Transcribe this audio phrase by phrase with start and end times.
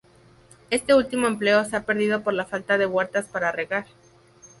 [0.71, 3.85] Este último empleo se ha perdido por la falta de huertas para regar.